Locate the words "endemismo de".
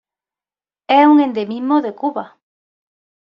1.21-1.93